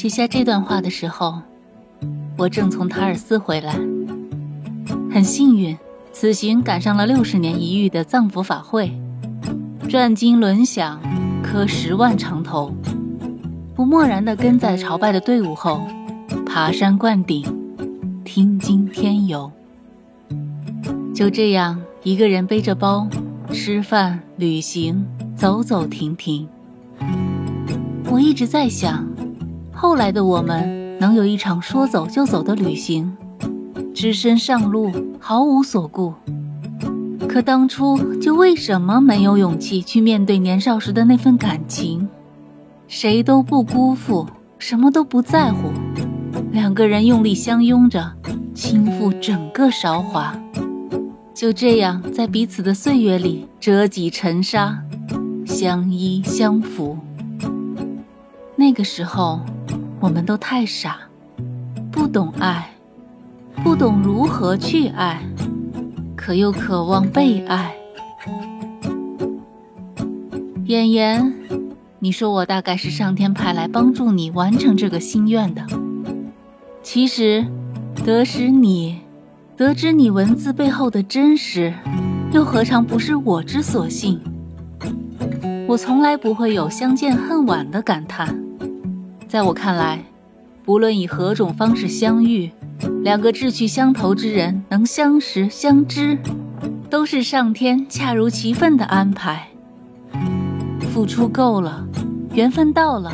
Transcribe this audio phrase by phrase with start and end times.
[0.00, 1.42] 写下这段话的时候，
[2.38, 3.78] 我正从塔尔斯回来，
[5.12, 5.76] 很幸运，
[6.10, 8.90] 此行赶上了六十年一遇的藏佛法会，
[9.90, 10.98] 转经轮响，
[11.42, 12.74] 磕十万长头。
[13.76, 15.86] 我默然地跟在朝拜的队伍后，
[16.46, 17.44] 爬山灌顶，
[18.24, 19.52] 听经天游。
[21.14, 23.06] 就这样，一个人背着包，
[23.52, 25.06] 吃饭、旅行，
[25.36, 26.48] 走走停停。
[28.10, 29.09] 我一直在想。
[29.82, 33.16] 后来的我们能有一场说走就走的旅行，
[33.94, 36.12] 只身上路，毫无所顾。
[37.26, 42.06] 可当初就为什么没有勇气去面对年少时的那份感情？
[42.88, 44.26] 谁都不辜负，
[44.58, 45.70] 什么都不在乎，
[46.52, 48.12] 两个人用力相拥着，
[48.52, 50.38] 倾覆整个韶华。
[51.32, 54.78] 就这样，在彼此的岁月里折戟沉沙，
[55.46, 56.98] 相依相扶。
[58.60, 59.40] 那个时候。
[60.02, 60.96] 我们都太傻，
[61.90, 62.70] 不懂爱，
[63.62, 65.20] 不懂如何去爱，
[66.16, 67.74] 可又渴望被爱。
[70.64, 71.34] 妍妍，
[71.98, 75.66] 你说我大概是上天派来帮助你完成这个心愿的。
[76.82, 77.46] 其实，
[78.02, 79.00] 得使你
[79.54, 81.74] 得知你文字背后的真实，
[82.32, 84.18] 又何尝不是我之所幸？
[85.68, 88.34] 我从来不会有相见恨晚的感叹。
[89.30, 90.06] 在我看来，
[90.64, 92.50] 不论以何种方式相遇，
[93.04, 96.18] 两个志趣相投之人能相识相知，
[96.90, 99.46] 都是上天恰如其分的安排。
[100.92, 101.86] 付出够了，
[102.32, 103.12] 缘分到了，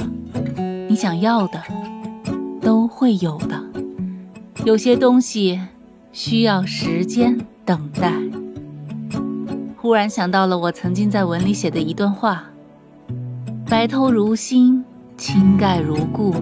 [0.89, 1.63] 你想要的
[2.63, 3.63] 都会有的。
[4.65, 5.61] 有些东西
[6.13, 8.15] 需要时间等待。
[9.77, 12.45] 忽然想到了我曾经在文里写的一段话：
[13.69, 14.83] 白头如新。
[15.17, 16.35] 情盖如故，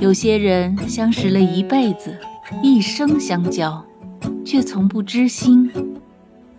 [0.00, 2.18] 有些人相识了一辈子，
[2.64, 3.84] 一生相交，
[4.44, 5.70] 却从不知心；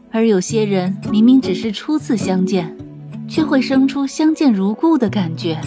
[0.09, 2.73] 而有些人明明只是初次相见，
[3.27, 5.59] 却会生出相见如故的感觉。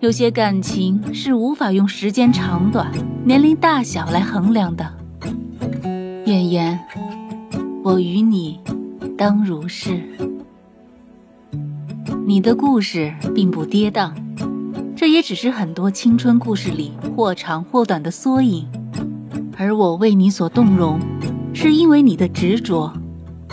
[0.00, 2.90] 有些感情是无法用时间长短、
[3.24, 4.84] 年龄大小来衡量的。
[6.24, 6.78] 妍妍，
[7.84, 8.58] 我与你
[9.16, 10.02] 当如是。
[12.28, 14.10] 你的故事并不跌宕，
[14.96, 18.66] 这也只是很多青春故事里或长或短的缩影。
[19.56, 20.98] 而我为你所动容，
[21.54, 22.92] 是因为你的执着，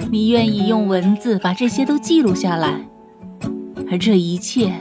[0.09, 2.84] 你愿意用文字把这些都记录下来。
[3.91, 4.73] 而这一切，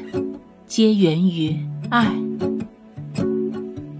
[0.66, 1.54] 皆源于
[1.90, 2.10] 爱。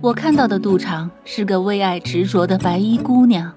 [0.01, 3.53] 我看到的杜长是个为爱执着的白衣姑娘。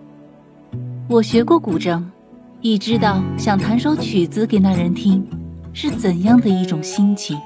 [1.08, 2.04] 我学过古筝，
[2.60, 5.26] 已知道想弹首曲子给那人听。
[5.78, 7.38] 是怎样的一种心情？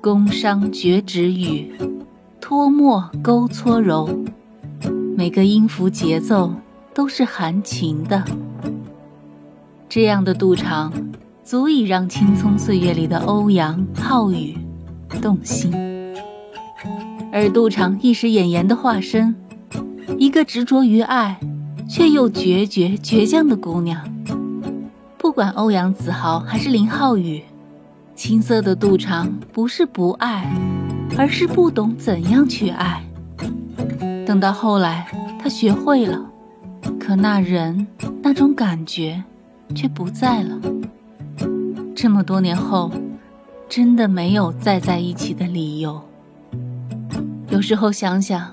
[0.00, 1.74] 宫商角徵羽，
[2.40, 4.08] 托墨勾搓揉，
[5.16, 6.54] 每个音符节奏
[6.94, 8.22] 都是含情的。
[9.88, 10.92] 这样的杜长，
[11.42, 14.56] 足以让青葱岁月里的欧阳浩宇
[15.20, 15.72] 动心。
[17.32, 19.34] 而杜长亦是演员的化身，
[20.16, 21.40] 一个执着于爱，
[21.88, 24.08] 却又决绝倔强的姑娘。
[25.20, 27.42] 不管欧阳子豪还是林浩宇，
[28.14, 30.50] 青涩的杜长不是不爱，
[31.18, 33.04] 而是不懂怎样去爱。
[34.26, 35.06] 等到后来，
[35.38, 36.24] 他学会了，
[36.98, 37.86] 可那人
[38.22, 39.22] 那种感觉
[39.74, 40.58] 却不在了。
[41.94, 42.90] 这么多年后，
[43.68, 46.00] 真的没有再在一起的理由。
[47.50, 48.50] 有时候想想，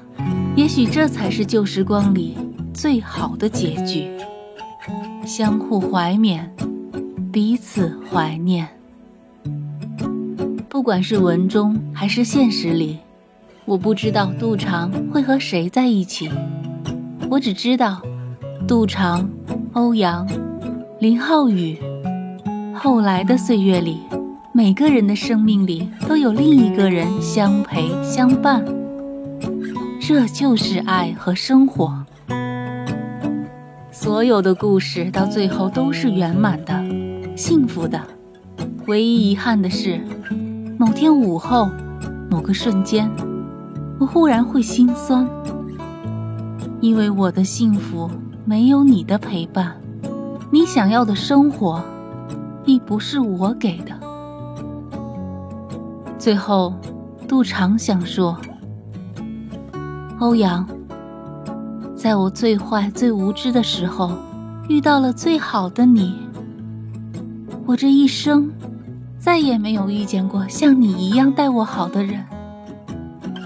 [0.58, 2.38] 也许这才是旧时光里
[2.74, 4.12] 最好的结局。
[5.28, 6.50] 相互怀缅，
[7.34, 8.66] 彼此怀念。
[10.70, 12.98] 不管是文中还是现实里，
[13.66, 16.32] 我不知道杜长会和谁在一起。
[17.30, 18.02] 我只知道，
[18.66, 19.30] 杜长、
[19.74, 20.26] 欧阳、
[21.02, 21.78] 林浩宇，
[22.74, 24.00] 后来的岁月里，
[24.54, 28.64] 每个人的生命里都有另一个人相陪相伴。
[30.00, 32.06] 这就是爱和生活。
[34.00, 36.72] 所有的故事到最后都是圆满的、
[37.36, 38.00] 幸福的。
[38.86, 40.00] 唯一遗憾的是，
[40.78, 41.68] 某天午后，
[42.30, 43.10] 某个瞬间，
[43.98, 45.28] 我忽然会心酸，
[46.80, 48.08] 因为我的幸福
[48.46, 49.76] 没有你的陪伴，
[50.52, 51.82] 你想要的生活，
[52.66, 54.00] 亦不是我给的。
[56.20, 56.72] 最后，
[57.28, 58.38] 杜长想说
[60.22, 60.70] ：“欧阳。”
[61.98, 64.12] 在我最坏、最无知的时候，
[64.70, 66.14] 遇到了最好的你，
[67.66, 68.52] 我这一生
[69.18, 72.24] 再也没有遇见过像你一样待我好的人。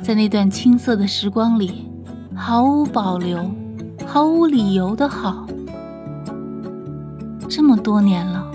[0.03, 1.89] 在那段青涩的时光里，
[2.36, 3.50] 毫无保留、
[4.06, 5.48] 毫无理由的好。
[7.48, 8.45] 这么多年了，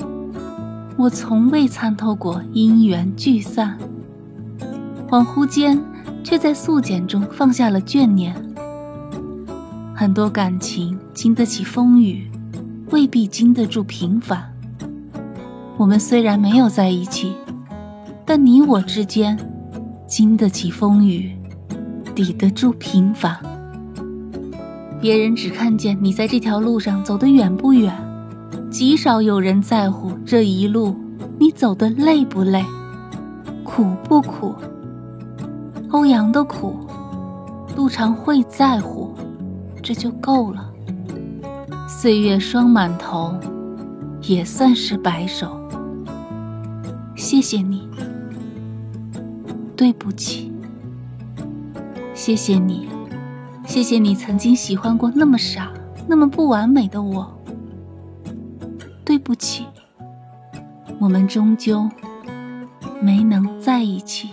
[0.98, 3.78] 我从未参透过姻缘聚散，
[5.08, 5.82] 恍惚间
[6.22, 8.36] 却在素简中放下了眷念。
[9.98, 12.30] 很多感情经得起风雨，
[12.90, 14.44] 未必经得住平凡。
[15.78, 17.34] 我们虽然没有在一起，
[18.26, 19.38] 但你我之间
[20.06, 21.34] 经得起风雨。
[22.14, 23.38] 抵得住平凡。
[25.00, 27.94] 别人只看见你在这条路上走得远不远，
[28.70, 30.96] 极少有人在乎这一路
[31.38, 32.64] 你走得累不累，
[33.64, 34.54] 苦不苦。
[35.90, 36.86] 欧阳的苦，
[37.74, 39.14] 杜长会在乎，
[39.86, 40.68] 这就够了。
[41.86, 43.32] 岁月霜满头，
[44.22, 45.56] 也算是白首。
[47.14, 47.88] 谢谢你，
[49.76, 50.52] 对不起。
[52.14, 52.88] 谢谢你，
[53.64, 55.70] 谢谢你曾经喜欢过那么傻、
[56.08, 57.32] 那么不完美的我。
[59.04, 59.66] 对不起，
[60.98, 61.88] 我们终究
[63.00, 64.30] 没能在一起。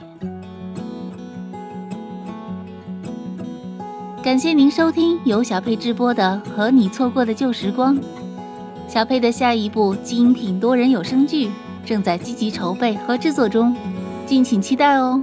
[4.24, 7.94] 感谢您收听由小佩制播的《和你错过的旧时光》。
[8.88, 11.52] 小佩的下一部精品多人有声剧
[11.86, 13.76] 正在积极筹备和制作中，
[14.26, 15.22] 敬请期待哦。